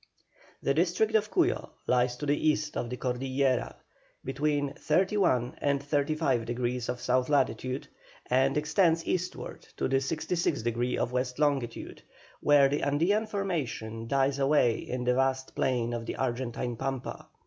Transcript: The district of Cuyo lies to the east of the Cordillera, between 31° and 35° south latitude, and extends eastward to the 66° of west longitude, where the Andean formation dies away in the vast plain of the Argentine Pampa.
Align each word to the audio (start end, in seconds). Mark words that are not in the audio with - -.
The 0.63 0.73
district 0.73 1.13
of 1.13 1.29
Cuyo 1.29 1.69
lies 1.85 2.17
to 2.17 2.25
the 2.25 2.47
east 2.49 2.75
of 2.75 2.89
the 2.89 2.97
Cordillera, 2.97 3.75
between 4.25 4.73
31° 4.73 5.53
and 5.59 5.79
35° 5.79 6.97
south 6.97 7.29
latitude, 7.29 7.87
and 8.25 8.57
extends 8.57 9.05
eastward 9.05 9.61
to 9.77 9.87
the 9.87 9.97
66° 9.97 10.97
of 10.97 11.11
west 11.11 11.37
longitude, 11.37 12.01
where 12.39 12.67
the 12.67 12.81
Andean 12.81 13.27
formation 13.27 14.07
dies 14.07 14.39
away 14.39 14.77
in 14.79 15.03
the 15.03 15.13
vast 15.13 15.53
plain 15.53 15.93
of 15.93 16.07
the 16.07 16.15
Argentine 16.15 16.75
Pampa. 16.77 17.27